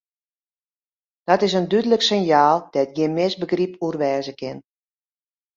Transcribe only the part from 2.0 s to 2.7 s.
sinjaal